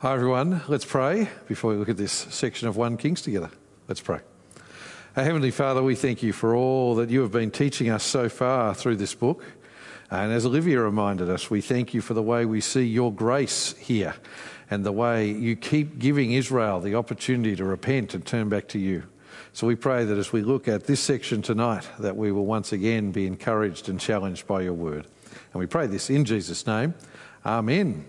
[0.00, 0.60] Hi, everyone.
[0.68, 3.48] Let's pray before we look at this section of 1 Kings together.
[3.88, 4.20] Let's pray.
[5.16, 8.28] Our Heavenly Father, we thank you for all that you have been teaching us so
[8.28, 9.42] far through this book.
[10.10, 13.74] And as Olivia reminded us, we thank you for the way we see your grace
[13.78, 14.14] here
[14.70, 18.78] and the way you keep giving Israel the opportunity to repent and turn back to
[18.78, 19.04] you.
[19.54, 22.70] So we pray that as we look at this section tonight, that we will once
[22.70, 25.06] again be encouraged and challenged by your word.
[25.54, 26.92] And we pray this in Jesus' name.
[27.46, 28.04] Amen.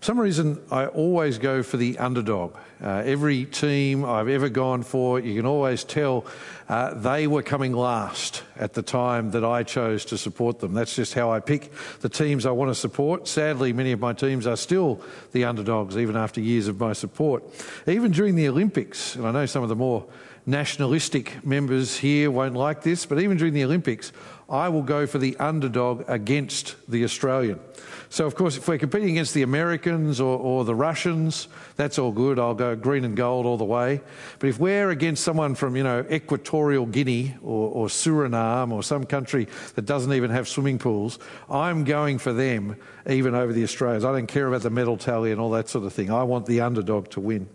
[0.00, 2.54] For some reason, I always go for the underdog.
[2.80, 6.24] Uh, every team I've ever gone for, you can always tell
[6.68, 10.72] uh, they were coming last at the time that I chose to support them.
[10.72, 13.26] That's just how I pick the teams I want to support.
[13.26, 15.00] Sadly, many of my teams are still
[15.32, 17.42] the underdogs, even after years of my support.
[17.88, 20.06] Even during the Olympics, and I know some of the more
[20.48, 24.12] nationalistic members here won't like this, but even during the Olympics,
[24.48, 27.60] I will go for the underdog against the Australian.
[28.08, 32.12] So, of course, if we're competing against the Americans or, or, the Russians, that's all
[32.12, 32.38] good.
[32.38, 34.00] I'll go green and gold all the way.
[34.38, 39.04] But if we're against someone from, you know, Equatorial Guinea or, or Suriname or some
[39.04, 41.18] country that doesn't even have swimming pools,
[41.50, 44.06] I'm going for them even over the Australians.
[44.06, 46.10] I don't care about the medal tally and all that sort of thing.
[46.10, 47.50] I want the underdog to win.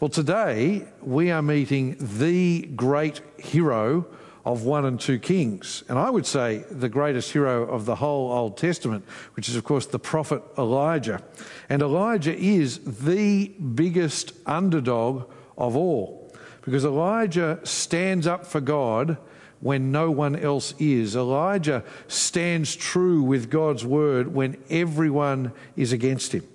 [0.00, 4.06] Well, today we are meeting the great hero
[4.44, 5.82] of 1 and 2 Kings.
[5.88, 9.04] And I would say the greatest hero of the whole Old Testament,
[9.34, 11.20] which is, of course, the prophet Elijah.
[11.68, 16.32] And Elijah is the biggest underdog of all
[16.62, 19.18] because Elijah stands up for God
[19.58, 21.16] when no one else is.
[21.16, 26.46] Elijah stands true with God's word when everyone is against him.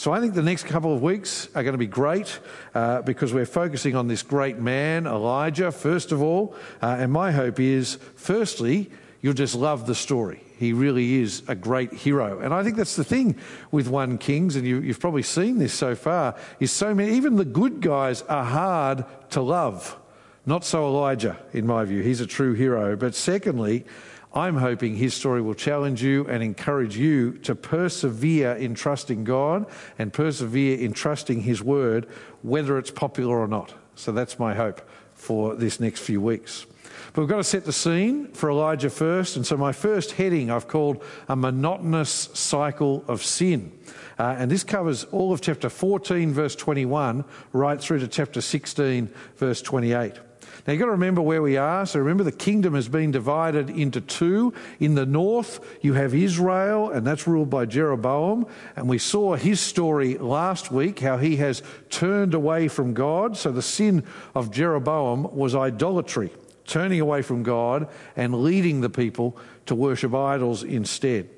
[0.00, 2.40] So I think the next couple of weeks are going to be great
[2.74, 6.54] uh, because we're focusing on this great man, Elijah, first of all.
[6.80, 10.42] Uh, and my hope is, firstly, you'll just love the story.
[10.56, 12.40] He really is a great hero.
[12.40, 13.36] And I think that's the thing
[13.72, 17.36] with 1 Kings, and you, have probably seen this so far, is so many, even
[17.36, 19.98] the good guys are hard to love.
[20.46, 22.00] Not so Elijah, in my view.
[22.02, 22.96] He's a true hero.
[22.96, 23.84] But secondly,
[24.32, 29.66] I'm hoping his story will challenge you and encourage you to persevere in trusting God
[29.98, 32.06] and persevere in trusting his word,
[32.42, 33.74] whether it's popular or not.
[33.96, 36.64] So that's my hope for this next few weeks.
[37.12, 39.34] But we've got to set the scene for Elijah first.
[39.34, 43.72] And so my first heading I've called a monotonous cycle of sin.
[44.16, 49.10] Uh, and this covers all of chapter 14, verse 21, right through to chapter 16,
[49.36, 50.20] verse 28.
[50.66, 51.86] Now you've got to remember where we are.
[51.86, 54.52] So remember, the kingdom has been divided into two.
[54.78, 58.46] In the north, you have Israel, and that's ruled by Jeroboam.
[58.76, 63.36] And we saw his story last week, how he has turned away from God.
[63.36, 66.30] So the sin of Jeroboam was idolatry,
[66.66, 69.36] turning away from God and leading the people
[69.66, 71.28] to worship idols instead.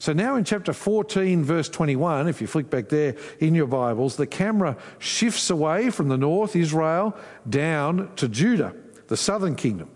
[0.00, 4.16] So now in chapter 14, verse 21, if you flick back there in your Bibles,
[4.16, 7.14] the camera shifts away from the north, Israel,
[7.46, 8.74] down to Judah,
[9.08, 9.90] the southern kingdom.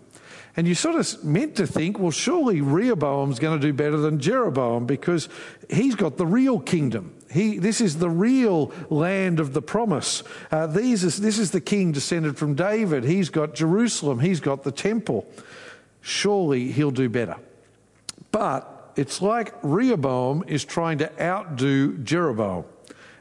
[0.55, 4.19] And you sort of meant to think, well, surely Rehoboam's going to do better than
[4.19, 5.27] Jeroboam because
[5.71, 7.15] he's got the real kingdom.
[7.31, 10.21] He, this is the real land of the promise.
[10.51, 13.05] Uh, these is, this is the king descended from David.
[13.05, 14.19] He's got Jerusalem.
[14.19, 15.25] He's got the temple.
[16.01, 17.37] Surely he'll do better.
[18.31, 22.65] But it's like Rehoboam is trying to outdo Jeroboam.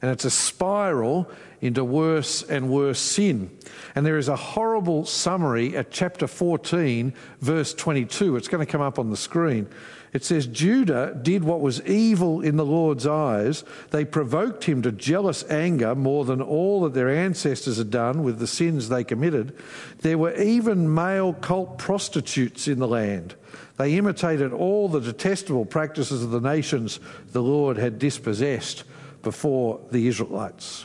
[0.02, 1.30] And it's a spiral
[1.60, 3.50] into worse and worse sin.
[3.94, 8.36] And there is a horrible summary at chapter 14, verse 22.
[8.36, 9.66] It's going to come up on the screen.
[10.12, 13.64] It says, Judah did what was evil in the Lord's eyes.
[13.90, 18.38] They provoked him to jealous anger more than all that their ancestors had done with
[18.38, 19.56] the sins they committed.
[20.02, 23.34] There were even male cult prostitutes in the land.
[23.76, 27.00] They imitated all the detestable practices of the nations
[27.32, 28.84] the Lord had dispossessed
[29.22, 30.84] before the Israelites.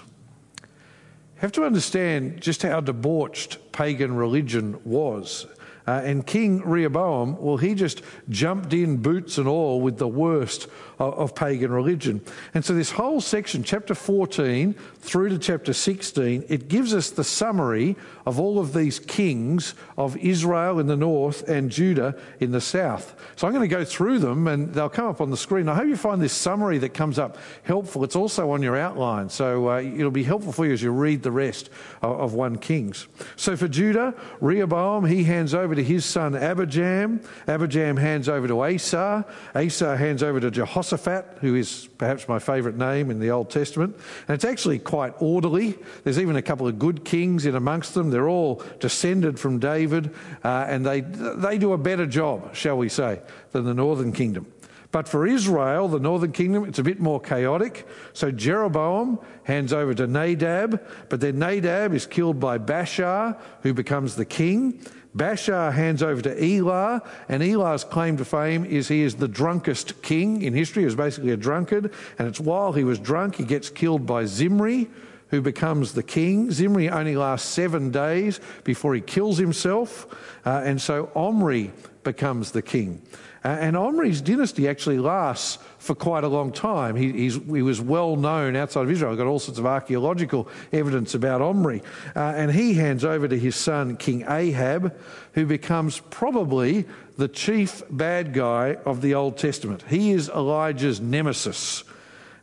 [0.62, 5.46] You have to understand just how debauched pagan religion was.
[5.88, 10.68] Uh, and King Rehoboam, well, he just jumped in, boots and all, with the worst
[11.00, 12.22] of, pagan religion.
[12.54, 17.24] And so, this whole section, chapter 14 through to chapter 16, it gives us the
[17.24, 22.60] summary of all of these kings of Israel in the north and Judah in the
[22.60, 23.16] south.
[23.38, 25.70] So, I'm going to go through them and they'll come up on the screen.
[25.70, 28.04] I hope you find this summary that comes up helpful.
[28.04, 31.24] It's also on your outline, so uh, it'll be helpful for you as you read
[31.24, 31.70] the rest
[32.02, 33.08] of, of 1 Kings.
[33.38, 37.26] So, for Judah, Rehoboam, he hands over to his son Abijam.
[37.48, 39.26] Abijam hands over to Asa.
[39.56, 40.89] Asa hands over to Jehoshaphat.
[40.90, 43.96] Jehoshaphat, who is perhaps my favourite name in the Old Testament.
[44.28, 45.78] And it's actually quite orderly.
[46.04, 48.10] There's even a couple of good kings in amongst them.
[48.10, 50.14] They're all descended from David,
[50.44, 53.22] uh, and they, they do a better job, shall we say,
[53.52, 54.52] than the northern kingdom.
[54.92, 57.88] But for Israel, the northern kingdom, it's a bit more chaotic.
[58.14, 64.16] So Jeroboam hands over to Nadab, but then Nadab is killed by Baasha, who becomes
[64.16, 64.82] the king.
[65.16, 70.02] Baasha hands over to Elah, and Elah's claim to fame is he is the drunkest
[70.04, 70.84] king in history.
[70.84, 74.26] He was basically a drunkard, and it's while he was drunk he gets killed by
[74.26, 74.88] Zimri,
[75.30, 76.52] who becomes the king.
[76.52, 80.06] Zimri only lasts seven days before he kills himself,
[80.46, 81.72] uh, and so Omri
[82.04, 83.02] becomes the king.
[83.44, 86.96] Uh, and Omri's dynasty actually lasts for quite a long time.
[86.96, 89.16] He, he was well known outside of Israel.
[89.16, 91.82] Got all sorts of archaeological evidence about Omri.
[92.16, 94.94] Uh, and he hands over to his son, King Ahab,
[95.34, 96.86] who becomes probably
[97.18, 99.84] the chief bad guy of the Old Testament.
[99.88, 101.86] He is Elijah's nemesis,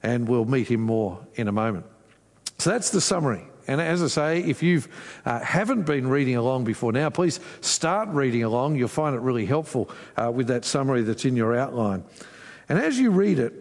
[0.03, 1.85] and we'll meet him more in a moment.
[2.59, 3.45] So that's the summary.
[3.69, 4.83] And as I say, if you
[5.25, 8.77] uh, haven't been reading along before now, please start reading along.
[8.77, 12.05] You'll find it really helpful uh, with that summary that's in your outline.
[12.69, 13.53] And as you read it,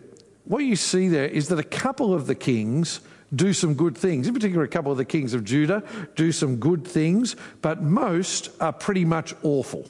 [0.45, 3.01] what you see there is that a couple of the kings
[3.33, 4.27] do some good things.
[4.27, 5.83] In particular, a couple of the kings of Judah
[6.15, 9.89] do some good things, but most are pretty much awful.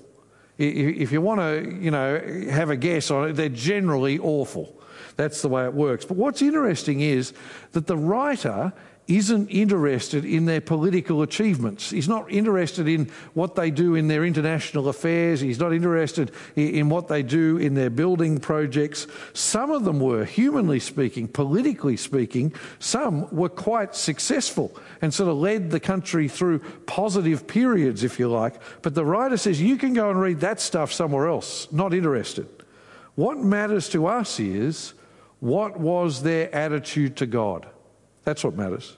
[0.58, 2.18] If you want to, you know,
[2.50, 4.82] have a guess on it, they're generally awful.
[5.18, 6.06] That's the way it works.
[6.06, 7.34] But what's interesting is
[7.74, 8.72] that the writer
[9.08, 11.92] isn't interested in their political achievements.
[11.92, 15.42] He's not interested in what they do in their international affairs.
[15.42, 19.06] He's not interested in what they do in their building projects.
[19.34, 25.38] Some of them were, humanly speaking, politically speaking, some were quite successful and sort of
[25.38, 28.56] led the country through positive periods, if you like.
[28.82, 31.72] But the writer says you can go and read that stuff somewhere else.
[31.72, 32.48] Not interested.
[33.14, 34.94] What matters to us is
[35.40, 37.68] what was their attitude to God?
[38.26, 38.98] That's what matters.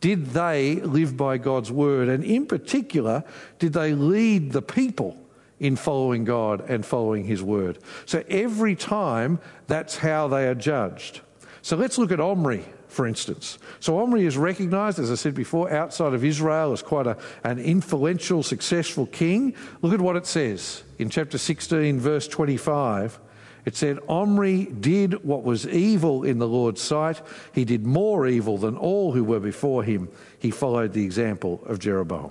[0.00, 2.08] Did they live by God's word?
[2.08, 3.24] And in particular,
[3.58, 5.16] did they lead the people
[5.58, 7.78] in following God and following his word?
[8.04, 11.22] So every time, that's how they are judged.
[11.62, 13.58] So let's look at Omri, for instance.
[13.80, 17.58] So Omri is recognized, as I said before, outside of Israel as quite a, an
[17.58, 19.54] influential, successful king.
[19.80, 23.18] Look at what it says in chapter 16, verse 25.
[23.66, 27.20] It said, Omri did what was evil in the Lord's sight.
[27.52, 30.08] He did more evil than all who were before him.
[30.38, 32.30] He followed the example of Jeroboam.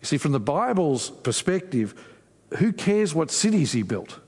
[0.00, 1.94] You see, from the Bible's perspective,
[2.58, 4.18] who cares what cities he built?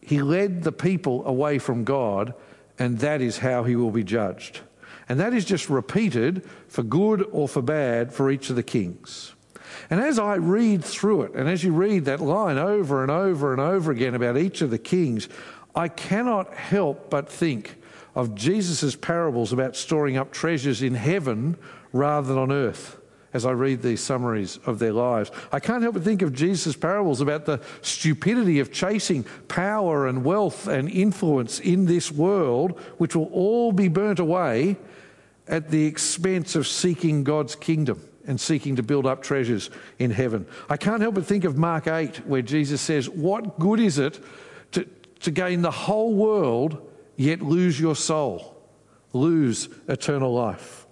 [0.00, 2.32] He led the people away from God,
[2.78, 4.60] and that is how he will be judged.
[5.08, 9.34] And that is just repeated for good or for bad for each of the kings.
[9.90, 13.52] And as I read through it, and as you read that line over and over
[13.52, 15.28] and over again about each of the kings,
[15.74, 17.76] I cannot help but think
[18.14, 21.56] of Jesus' parables about storing up treasures in heaven
[21.92, 22.98] rather than on earth
[23.34, 25.30] as I read these summaries of their lives.
[25.52, 30.24] I can't help but think of Jesus' parables about the stupidity of chasing power and
[30.24, 34.78] wealth and influence in this world, which will all be burnt away
[35.46, 40.46] at the expense of seeking God's kingdom and seeking to build up treasures in heaven.
[40.68, 44.20] I can't help but think of Mark 8, where Jesus says, What good is it
[44.72, 44.86] to,
[45.20, 48.60] to gain the whole world yet lose your soul,
[49.12, 50.86] lose eternal life?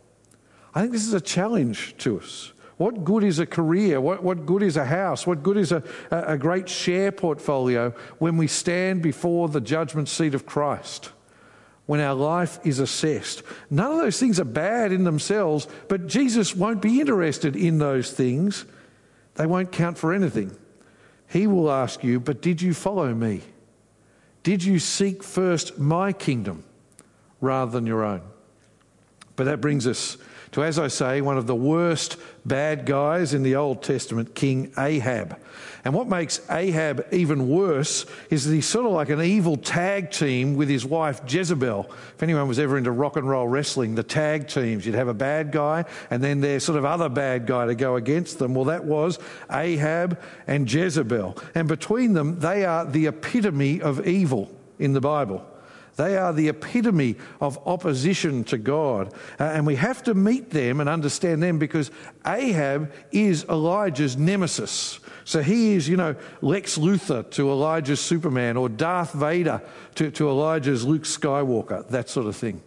[0.74, 2.52] I think this is a challenge to us.
[2.76, 4.00] What good is a career?
[4.00, 5.26] What, what good is a house?
[5.26, 10.34] What good is a, a great share portfolio when we stand before the judgment seat
[10.34, 11.12] of Christ?
[11.86, 13.42] When our life is assessed.
[13.70, 18.10] None of those things are bad in themselves, but Jesus won't be interested in those
[18.10, 18.64] things.
[19.34, 20.56] They won't count for anything.
[21.28, 23.42] He will ask you, But did you follow me?
[24.42, 26.64] Did you seek first my kingdom
[27.40, 28.22] rather than your own?
[29.36, 30.16] But that brings us
[30.54, 34.72] to, as I say, one of the worst bad guys in the Old Testament, King
[34.78, 35.36] Ahab.
[35.84, 40.12] And what makes Ahab even worse is that he's sort of like an evil tag
[40.12, 41.90] team with his wife Jezebel.
[42.14, 45.14] If anyone was ever into rock and roll wrestling, the tag teams, you'd have a
[45.14, 48.54] bad guy and then their sort of other bad guy to go against them.
[48.54, 49.18] Well, that was
[49.50, 51.36] Ahab and Jezebel.
[51.56, 55.44] And between them, they are the epitome of evil in the Bible.
[55.96, 59.12] They are the epitome of opposition to God.
[59.38, 61.90] Uh, and we have to meet them and understand them because
[62.26, 64.98] Ahab is Elijah's nemesis.
[65.24, 69.62] So he is, you know, Lex Luthor to Elijah's Superman or Darth Vader
[69.94, 72.62] to, to Elijah's Luke Skywalker, that sort of thing.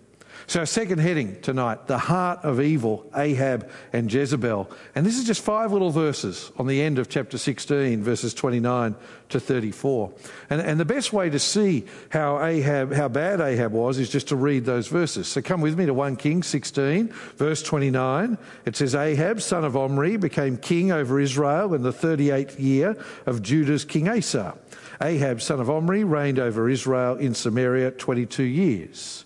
[0.49, 4.71] So, our second heading tonight the heart of evil, Ahab and Jezebel.
[4.95, 8.95] And this is just five little verses on the end of chapter 16, verses 29
[9.27, 10.13] to 34.
[10.49, 14.29] And, and the best way to see how Ahab, how bad Ahab was, is just
[14.29, 15.27] to read those verses.
[15.27, 18.37] So, come with me to 1 Kings 16, verse 29.
[18.63, 23.41] It says, Ahab, son of Omri, became king over Israel in the 38th year of
[23.41, 24.57] Judah's king Asa.
[25.01, 29.25] Ahab, son of Omri, reigned over Israel in Samaria 22 years.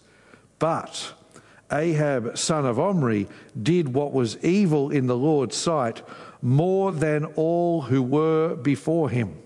[0.62, 1.14] But
[1.72, 3.28] Ahab, son of Omri,
[3.62, 6.04] did what was evil in the Lord's sight
[6.40, 9.42] more than all who were before him.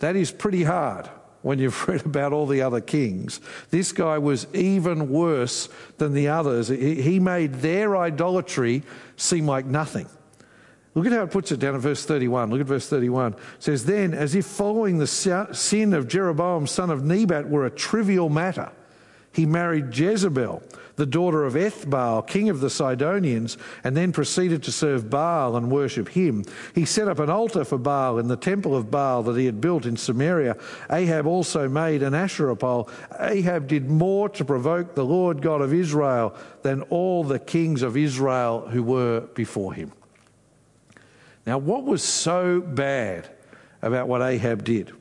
[0.00, 1.08] That is pretty hard
[1.40, 3.40] when you've read about all the other kings.
[3.70, 6.68] This guy was even worse than the others.
[6.68, 8.82] He made their idolatry
[9.16, 10.10] seem like nothing.
[10.94, 12.50] Look at how it puts it down in verse 31.
[12.50, 13.32] Look at verse 31.
[13.32, 17.70] It says, Then, as if following the sin of Jeroboam, son of Nebat, were a
[17.70, 18.70] trivial matter,
[19.34, 20.62] he married Jezebel,
[20.96, 25.70] the daughter of Ethbaal, king of the Sidonians, and then proceeded to serve Baal and
[25.70, 26.44] worship him.
[26.74, 29.60] He set up an altar for Baal in the temple of Baal that he had
[29.60, 30.56] built in Samaria.
[30.88, 32.88] Ahab also made an Asherah pole.
[33.18, 37.96] Ahab did more to provoke the Lord God of Israel than all the kings of
[37.96, 39.90] Israel who were before him.
[41.44, 43.28] Now, what was so bad
[43.82, 44.92] about what Ahab did?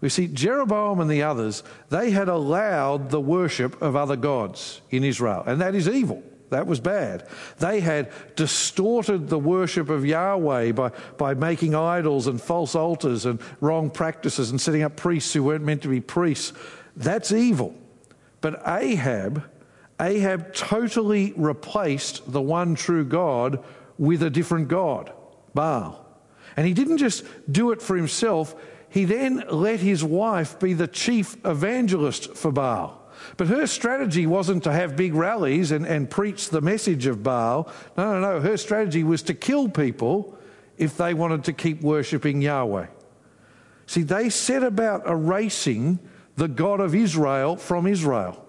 [0.00, 5.04] We see Jeroboam and the others, they had allowed the worship of other gods in
[5.04, 6.22] Israel, and that is evil.
[6.50, 7.26] That was bad.
[7.58, 13.40] They had distorted the worship of Yahweh by, by making idols and false altars and
[13.60, 16.52] wrong practices and setting up priests who weren't meant to be priests.
[16.94, 17.74] That's evil.
[18.40, 19.42] But Ahab,
[20.00, 23.64] Ahab totally replaced the one true God
[23.98, 25.12] with a different God,
[25.52, 26.04] Baal.
[26.56, 28.54] And he didn't just do it for himself,
[28.88, 33.02] he then let his wife be the chief evangelist for Baal.
[33.36, 37.70] But her strategy wasn't to have big rallies and, and preach the message of Baal.
[37.96, 38.40] No, no, no.
[38.40, 40.38] Her strategy was to kill people
[40.78, 42.86] if they wanted to keep worshipping Yahweh.
[43.86, 45.98] See, they set about erasing
[46.36, 48.44] the God of Israel from Israel.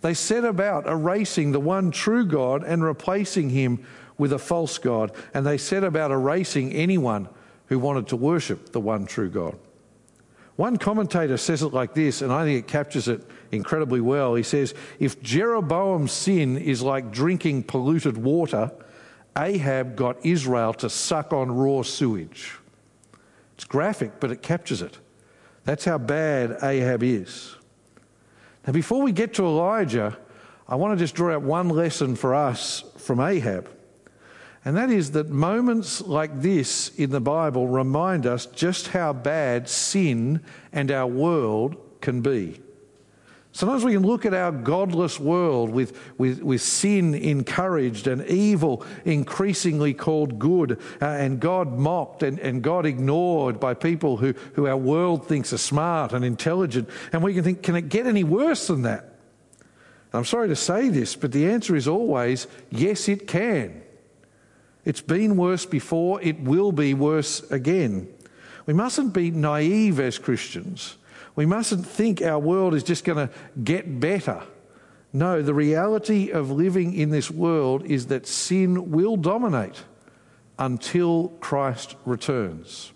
[0.00, 3.84] They set about erasing the one true God and replacing him
[4.18, 5.12] with a false God.
[5.34, 7.28] And they set about erasing anyone
[7.66, 9.58] who wanted to worship the one true God.
[10.56, 13.22] One commentator says it like this, and I think it captures it
[13.52, 14.34] incredibly well.
[14.34, 18.72] He says, If Jeroboam's sin is like drinking polluted water,
[19.36, 22.54] Ahab got Israel to suck on raw sewage.
[23.54, 24.98] It's graphic, but it captures it.
[25.64, 27.54] That's how bad Ahab is.
[28.66, 30.16] Now, before we get to Elijah,
[30.66, 33.68] I want to just draw out one lesson for us from Ahab.
[34.66, 39.68] And that is that moments like this in the Bible remind us just how bad
[39.68, 40.40] sin
[40.72, 42.60] and our world can be.
[43.52, 48.84] Sometimes we can look at our godless world with, with, with sin encouraged and evil
[49.04, 54.66] increasingly called good, uh, and God mocked and, and God ignored by people who, who
[54.66, 56.90] our world thinks are smart and intelligent.
[57.12, 59.14] And we can think, can it get any worse than that?
[60.12, 63.84] I'm sorry to say this, but the answer is always yes, it can.
[64.86, 68.08] It's been worse before, it will be worse again.
[68.66, 70.96] We mustn't be naive as Christians.
[71.34, 74.42] We mustn't think our world is just going to get better.
[75.12, 79.82] No, the reality of living in this world is that sin will dominate
[80.58, 82.92] until Christ returns.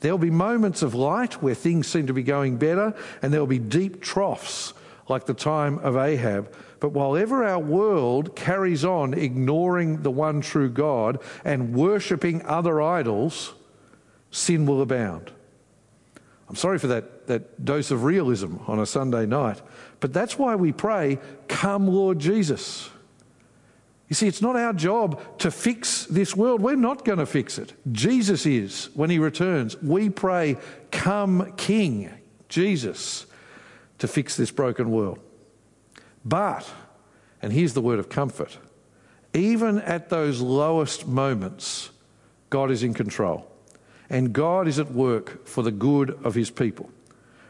[0.00, 3.60] There'll be moments of light where things seem to be going better, and there'll be
[3.60, 4.74] deep troughs
[5.08, 6.54] like the time of Ahab.
[6.80, 12.80] But while ever our world carries on ignoring the one true God and worshipping other
[12.80, 13.54] idols,
[14.30, 15.32] sin will abound.
[16.48, 19.62] I'm sorry for that, that dose of realism on a Sunday night,
[20.00, 21.18] but that's why we pray,
[21.48, 22.90] Come, Lord Jesus.
[24.08, 26.60] You see, it's not our job to fix this world.
[26.60, 27.72] We're not going to fix it.
[27.92, 29.80] Jesus is when he returns.
[29.80, 30.58] We pray,
[30.90, 32.10] Come, King
[32.50, 33.24] Jesus,
[34.02, 35.20] to fix this broken world.
[36.24, 36.68] But,
[37.40, 38.58] and here's the word of comfort,
[39.32, 41.90] even at those lowest moments,
[42.50, 43.48] God is in control.
[44.10, 46.90] And God is at work for the good of his people.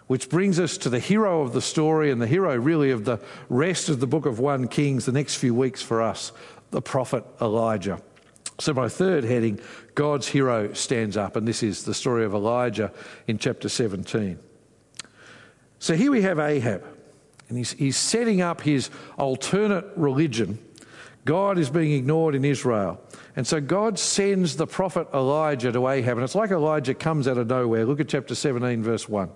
[0.09, 3.19] Which brings us to the hero of the story and the hero, really, of the
[3.49, 6.33] rest of the book of 1 Kings, the next few weeks for us,
[6.71, 7.99] the prophet Elijah.
[8.61, 9.59] So, my third heading,
[9.95, 12.93] God's hero stands up, and this is the story of Elijah
[13.27, 14.39] in chapter 17.
[15.83, 16.85] So, here we have Ahab.
[17.49, 20.61] And he's, he's setting up his alternate religion.
[21.25, 23.01] God is being ignored in Israel.
[23.35, 26.19] And so God sends the prophet Elijah to Ahab.
[26.19, 27.85] And it's like Elijah comes out of nowhere.
[27.85, 29.29] Look at chapter 17, verse 1.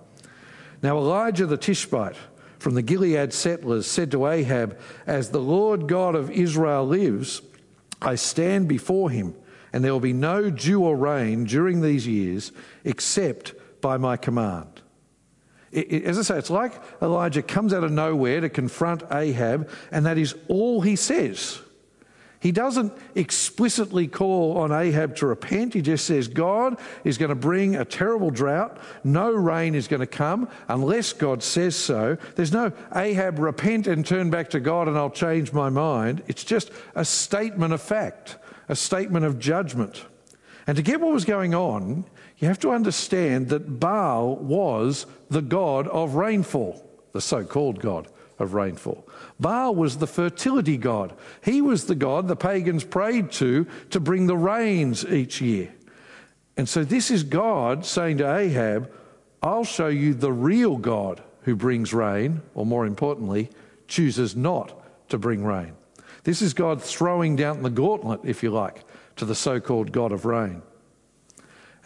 [0.81, 2.15] Now Elijah the Tishbite
[2.59, 7.41] from the Gilead settlers said to Ahab, As the Lord God of Israel lives,
[8.01, 9.35] I stand before him,
[9.73, 12.53] and there will be no dew or rain during these years
[12.85, 14.81] except by my command.
[15.71, 19.69] It, it, as I say, it's like Elijah comes out of nowhere to confront Ahab,
[19.91, 21.59] and that is all he says.
[22.39, 25.73] He doesn't explicitly call on Ahab to repent.
[25.73, 28.77] He just says, God is going to bring a terrible drought.
[29.03, 32.15] No rain is going to come unless God says so.
[32.35, 36.23] There's no Ahab, repent and turn back to God and I'll change my mind.
[36.27, 38.37] It's just a statement of fact,
[38.69, 40.05] a statement of judgment.
[40.67, 42.05] And to get what was going on,
[42.37, 48.07] you have to understand that Baal was the god of rainfall, the so called god
[48.39, 49.07] of rainfall.
[49.39, 51.13] Baal was the fertility god.
[51.43, 55.73] He was the god the pagans prayed to to bring the rains each year.
[56.57, 58.91] And so this is God saying to Ahab,
[59.43, 63.49] I'll show you the real God who brings rain, or more importantly,
[63.87, 64.73] chooses not
[65.09, 65.73] to bring rain.
[66.23, 68.83] This is God throwing down the gauntlet, if you like,
[69.15, 70.61] to the so called God of rain.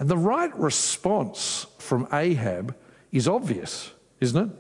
[0.02, 2.76] And the right response from Ahab
[3.12, 4.56] is obvious, isn't it?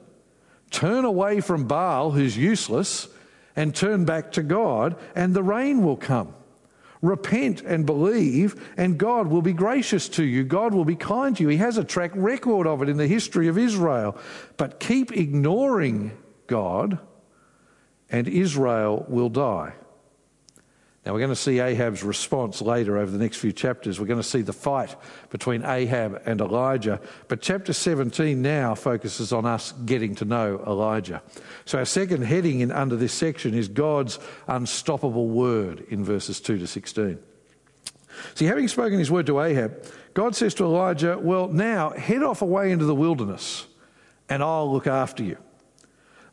[0.69, 3.07] Turn away from Baal, who's useless,
[3.55, 6.36] and turn back to God, and the rain will come.
[7.01, 10.43] Repent and believe, and God will be gracious to you.
[10.43, 11.50] God will be kind to you.
[11.50, 14.15] He has a track record of it in the history of Israel.
[14.57, 17.00] But keep ignoring God,
[18.12, 19.74] and Israel will die.
[21.05, 24.00] Now, we're going to see Ahab's response later over the next few chapters.
[24.00, 24.96] We're going to see the fight
[25.31, 27.01] between Ahab and Elijah.
[27.27, 31.24] But chapter 17 now focuses on us getting to know Elijah.
[31.65, 36.60] So, our second heading in, under this section is God's unstoppable word in verses 2
[36.60, 37.17] to 16.
[38.36, 42.43] See, having spoken his word to Ahab, God says to Elijah, Well, now head off
[42.43, 43.65] away into the wilderness,
[44.29, 45.38] and I'll look after you.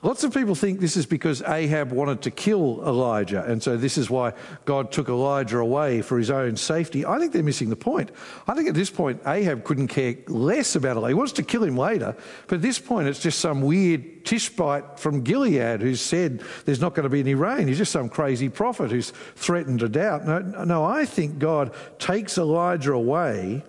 [0.00, 3.98] Lots of people think this is because Ahab wanted to kill Elijah, and so this
[3.98, 4.32] is why
[4.64, 7.04] God took Elijah away for his own safety.
[7.04, 8.12] I think they're missing the point.
[8.46, 11.08] I think at this point, Ahab couldn't care less about Elijah.
[11.08, 12.14] He wants to kill him later,
[12.46, 16.94] but at this point, it's just some weird Tishbite from Gilead who said there's not
[16.94, 17.66] going to be any rain.
[17.66, 20.24] He's just some crazy prophet who's threatened a doubt.
[20.24, 23.64] No, no, I think God takes Elijah away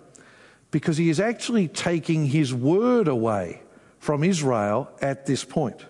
[0.70, 3.62] because he is actually taking his word away
[3.98, 5.84] from Israel at this point.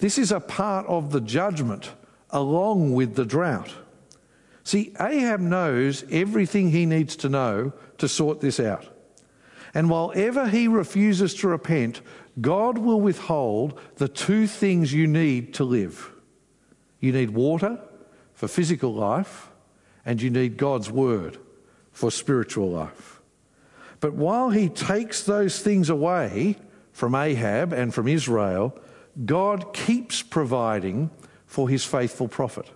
[0.00, 1.92] This is a part of the judgment
[2.30, 3.72] along with the drought.
[4.64, 8.88] See, Ahab knows everything he needs to know to sort this out.
[9.74, 12.00] And while ever he refuses to repent,
[12.40, 16.12] God will withhold the two things you need to live.
[16.98, 17.78] You need water
[18.32, 19.50] for physical life,
[20.04, 21.38] and you need God's word
[21.92, 23.20] for spiritual life.
[24.00, 26.56] But while he takes those things away
[26.92, 28.78] from Ahab and from Israel,
[29.24, 31.10] God keeps providing
[31.46, 32.70] for his faithful prophet.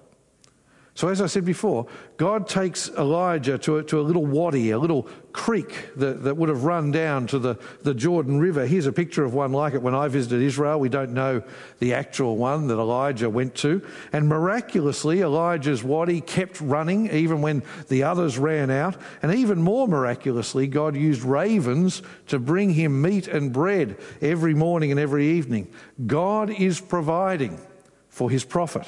[0.96, 4.78] So, as I said before, God takes Elijah to a, to a little wadi, a
[4.78, 8.64] little creek that, that would have run down to the, the Jordan River.
[8.64, 10.78] Here's a picture of one like it when I visited Israel.
[10.78, 11.42] We don't know
[11.80, 13.83] the actual one that Elijah went to.
[14.12, 18.96] And miraculously, Elijah's wadi kept running even when the others ran out.
[19.20, 24.92] And even more miraculously, God used ravens to bring him meat and bread every morning
[24.92, 25.66] and every evening.
[26.07, 27.61] God is providing
[28.09, 28.87] for his prophet.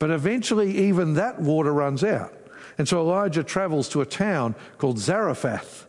[0.00, 2.34] But eventually, even that water runs out.
[2.78, 5.86] And so Elijah travels to a town called Zarephath.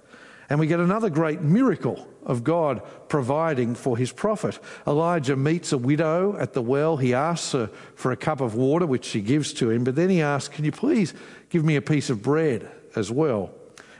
[0.49, 4.59] And we get another great miracle of God providing for his prophet.
[4.85, 6.97] Elijah meets a widow at the well.
[6.97, 9.85] He asks her for a cup of water, which she gives to him.
[9.85, 11.13] But then he asks, Can you please
[11.49, 13.51] give me a piece of bread as well?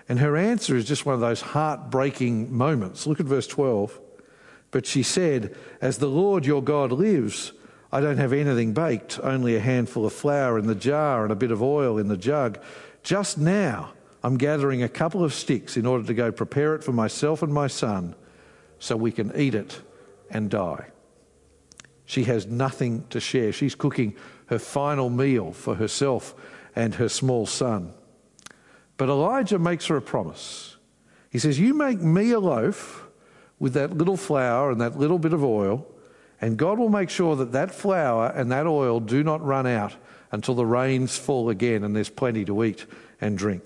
[0.10, 3.08] And her answer is just one of those heartbreaking moments.
[3.08, 3.98] Look at verse 12.
[4.72, 7.54] But she said, As the Lord your God lives,
[7.92, 11.36] I don't have anything baked, only a handful of flour in the jar and a
[11.36, 12.60] bit of oil in the jug.
[13.04, 13.92] Just now,
[14.24, 17.54] I'm gathering a couple of sticks in order to go prepare it for myself and
[17.54, 18.16] my son
[18.80, 19.82] so we can eat it
[20.30, 20.88] and die.
[22.06, 23.52] She has nothing to share.
[23.52, 24.16] She's cooking
[24.48, 26.34] her final meal for herself
[26.76, 27.94] and her small son.
[28.98, 30.78] But Elijah makes her a promise.
[31.30, 33.08] He says, You make me a loaf
[33.60, 35.88] with that little flour and that little bit of oil
[36.42, 39.96] and God will make sure that that flour and that oil do not run out
[40.32, 42.86] until the rains fall again and there's plenty to eat
[43.22, 43.64] and drink.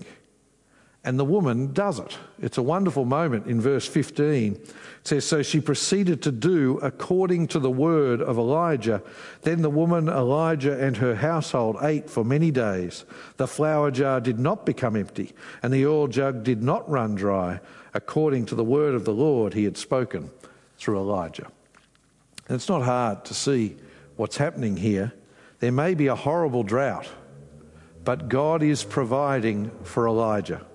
[1.05, 2.17] And the woman does it.
[2.39, 4.53] It's a wonderful moment in verse 15.
[4.53, 9.03] It says, So she proceeded to do according to the word of Elijah.
[9.43, 13.05] Then the woman, Elijah, and her household ate for many days.
[13.37, 17.59] The flour jar did not become empty, and the oil jug did not run dry,
[17.93, 20.31] according to the word of the Lord he had spoken
[20.79, 21.51] through Elijah.
[22.47, 23.77] And it's not hard to see
[24.15, 25.13] what's happening here.
[25.59, 27.07] There may be a horrible drought,
[28.03, 30.65] but God is providing for Elijah.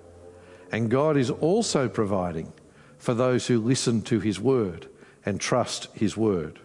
[0.73, 2.53] And God is also providing
[2.99, 4.89] for those who listen to his word
[5.25, 6.59] and trust his word.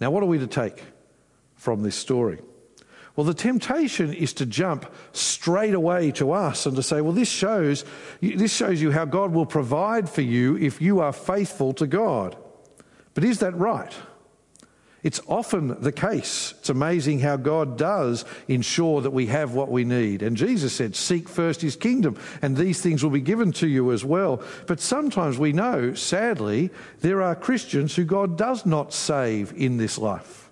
[0.00, 0.82] Now, what are we to take
[1.54, 2.40] from this story?
[3.16, 7.28] Well, the temptation is to jump straight away to us and to say, well, this
[7.28, 7.84] shows,
[8.20, 12.36] this shows you how God will provide for you if you are faithful to God.
[13.18, 13.92] But is that right?
[15.02, 16.54] It's often the case.
[16.60, 20.22] It's amazing how God does ensure that we have what we need.
[20.22, 23.90] And Jesus said, Seek first his kingdom, and these things will be given to you
[23.90, 24.40] as well.
[24.68, 29.98] But sometimes we know, sadly, there are Christians who God does not save in this
[29.98, 30.48] life.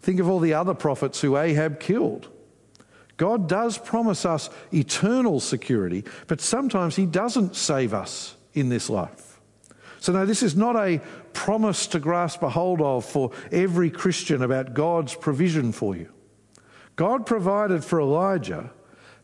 [0.00, 2.28] Think of all the other prophets who Ahab killed.
[3.16, 9.27] God does promise us eternal security, but sometimes he doesn't save us in this life.
[10.00, 11.00] So, no, this is not a
[11.32, 16.08] promise to grasp a hold of for every Christian about God's provision for you.
[16.96, 18.70] God provided for Elijah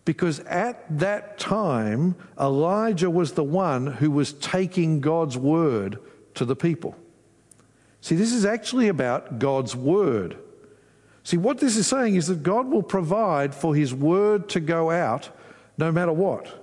[0.05, 5.99] because at that time, Elijah was the one who was taking God's word
[6.35, 6.97] to the people.
[8.01, 10.37] See, this is actually about God's word.
[11.23, 14.91] See, what this is saying is that God will provide for his word to go
[14.91, 15.31] out
[15.79, 16.61] no matter what.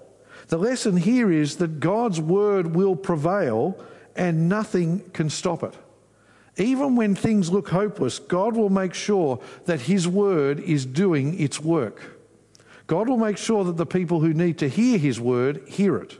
[0.49, 3.83] The lesson here is that God's word will prevail
[4.15, 5.75] and nothing can stop it.
[6.57, 11.59] Even when things look hopeless, God will make sure that His word is doing its
[11.59, 12.17] work.
[12.87, 16.17] God will make sure that the people who need to hear His word hear it.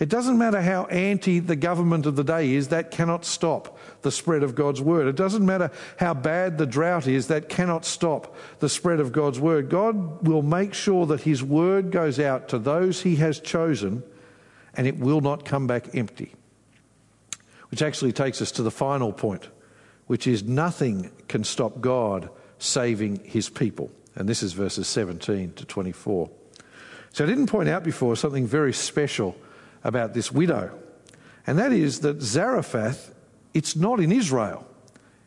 [0.00, 4.10] It doesn't matter how anti the government of the day is, that cannot stop the
[4.10, 5.06] spread of God's word.
[5.06, 9.38] It doesn't matter how bad the drought is, that cannot stop the spread of God's
[9.38, 9.70] word.
[9.70, 14.02] God will make sure that His word goes out to those He has chosen
[14.74, 16.34] and it will not come back empty.
[17.72, 19.48] Which actually takes us to the final point,
[20.06, 23.90] which is nothing can stop God saving his people.
[24.14, 26.30] And this is verses 17 to 24.
[27.14, 29.34] So I didn't point out before something very special
[29.84, 30.78] about this widow,
[31.46, 33.14] and that is that Zarephath,
[33.54, 34.66] it's not in Israel.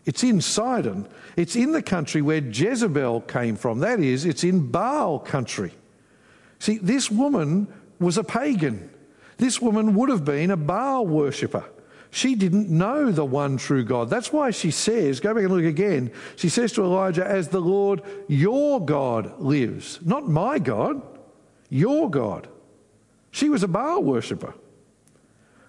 [0.06, 1.08] It's in Sidon.
[1.36, 3.80] It's in the country where Jezebel came from.
[3.80, 5.74] That is, it's in Baal country.
[6.60, 8.92] See, this woman was a pagan.
[9.38, 11.66] This woman would have been a Baal worshipper.
[12.16, 14.10] She didn't know the one true God.
[14.10, 16.14] That's why she says, go back and look again.
[16.38, 21.02] She says to Elijah, As the Lord your God lives, not my God,
[21.68, 22.48] your God.
[23.32, 24.54] She was a Baal worshipper.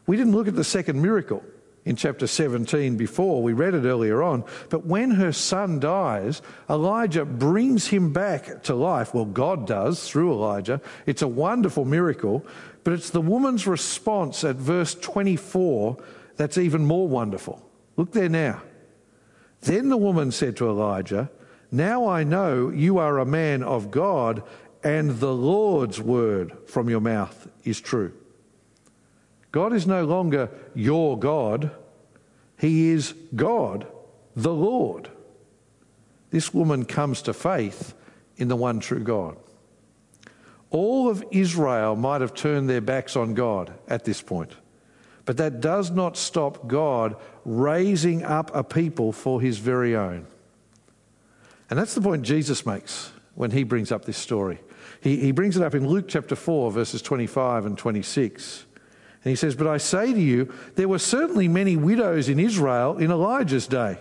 [0.06, 1.42] We didn't look at the second miracle
[1.84, 3.42] in chapter 17 before.
[3.42, 4.44] We read it earlier on.
[4.70, 9.12] But when her son dies, Elijah brings him back to life.
[9.12, 10.80] Well, God does through Elijah.
[11.06, 12.46] It's a wonderful miracle.
[12.84, 15.96] But it's the woman's response at verse 24
[16.36, 17.62] that's even more wonderful.
[17.96, 18.62] Look there now.
[19.62, 21.30] Then the woman said to Elijah,
[21.70, 24.42] Now I know you are a man of God,
[24.84, 28.12] and the Lord's word from your mouth is true.
[29.50, 31.70] God is no longer your God,
[32.58, 33.86] He is God,
[34.34, 35.10] the Lord.
[36.30, 37.94] This woman comes to faith
[38.36, 39.36] in the one true God.
[40.70, 44.52] All of Israel might have turned their backs on God at this point.
[45.26, 50.26] But that does not stop God raising up a people for his very own.
[51.68, 54.60] And that's the point Jesus makes when he brings up this story.
[55.00, 58.64] He, he brings it up in Luke chapter 4, verses 25 and 26.
[59.24, 62.96] And he says, But I say to you, there were certainly many widows in Israel
[62.96, 63.98] in Elijah's day.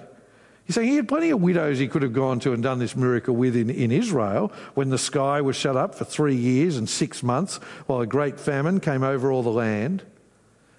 [0.65, 2.95] He's saying he had plenty of widows he could have gone to and done this
[2.95, 6.87] miracle with in, in Israel when the sky was shut up for three years and
[6.87, 7.57] six months
[7.87, 10.03] while a great famine came over all the land.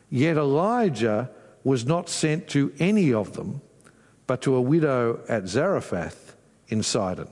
[0.09, 1.31] Yet Elijah
[1.64, 3.61] was not sent to any of them,
[4.27, 6.37] but to a widow at Zarephath
[6.69, 7.29] in Sidon.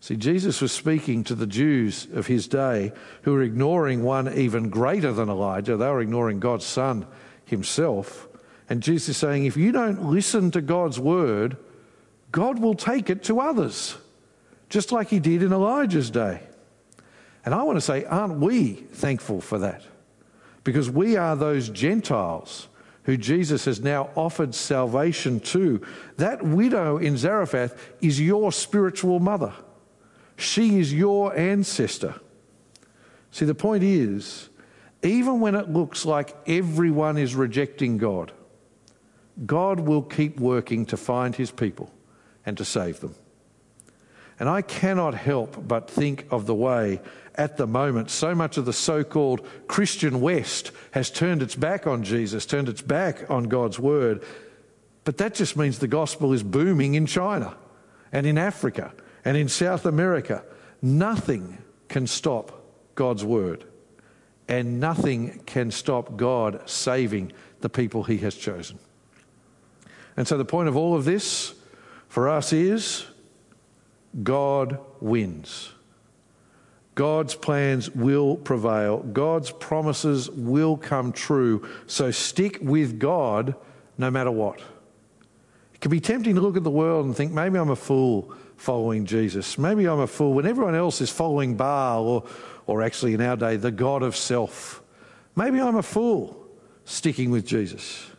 [0.00, 4.68] See, Jesus was speaking to the Jews of his day who were ignoring one even
[4.68, 5.76] greater than Elijah.
[5.76, 7.06] They were ignoring God's Son
[7.44, 8.28] himself.
[8.68, 11.56] And Jesus is saying, if you don't listen to God's word,
[12.30, 13.96] God will take it to others,
[14.68, 16.42] just like he did in Elijah's day.
[17.44, 19.82] And I want to say, aren't we thankful for that?
[20.68, 22.68] Because we are those Gentiles
[23.04, 25.80] who Jesus has now offered salvation to.
[26.18, 29.54] That widow in Zarephath is your spiritual mother,
[30.36, 32.16] she is your ancestor.
[33.30, 34.50] See, the point is,
[35.02, 38.30] even when it looks like everyone is rejecting God,
[39.46, 41.90] God will keep working to find his people
[42.44, 43.14] and to save them.
[44.40, 47.00] And I cannot help but think of the way
[47.34, 51.86] at the moment so much of the so called Christian West has turned its back
[51.86, 54.24] on Jesus, turned its back on God's word.
[55.04, 57.56] But that just means the gospel is booming in China
[58.12, 58.92] and in Africa
[59.24, 60.44] and in South America.
[60.82, 63.64] Nothing can stop God's word,
[64.48, 68.78] and nothing can stop God saving the people he has chosen.
[70.16, 71.54] And so, the point of all of this
[72.08, 73.06] for us is
[74.22, 75.72] God wins.
[76.94, 78.98] God's plans will prevail.
[78.98, 81.68] God's promises will come true.
[81.86, 83.54] So stick with God
[83.96, 84.60] no matter what.
[85.74, 88.34] It can be tempting to look at the world and think, maybe I'm a fool
[88.56, 89.56] following Jesus.
[89.58, 92.24] Maybe I'm a fool when everyone else is following Baal or,
[92.66, 94.82] or actually in our day, the God of self.
[95.36, 96.48] Maybe I'm a fool
[96.84, 98.10] sticking with Jesus.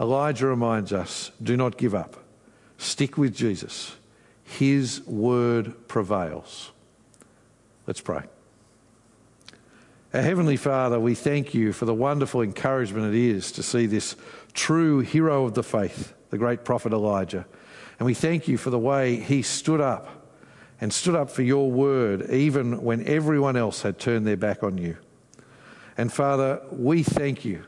[0.00, 2.16] Elijah reminds us do not give up,
[2.78, 3.94] stick with Jesus.
[4.46, 6.70] His word prevails.
[7.86, 8.22] Let's pray.
[10.14, 14.16] Our Heavenly Father, we thank you for the wonderful encouragement it is to see this
[14.54, 17.44] true hero of the faith, the great prophet Elijah.
[17.98, 20.08] And we thank you for the way he stood up
[20.80, 24.78] and stood up for your word, even when everyone else had turned their back on
[24.78, 24.96] you.
[25.98, 27.64] And Father, we thank you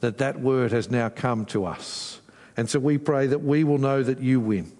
[0.00, 2.20] that that word has now come to us.
[2.56, 4.72] And so we pray that we will know that you win,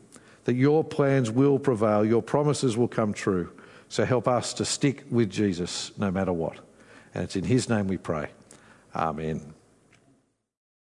[0.44, 3.50] that your plans will prevail, your promises will come true.
[3.88, 6.59] So help us to stick with Jesus no matter what.
[7.14, 8.29] And it's in his name we pray.
[8.94, 9.49] Amen.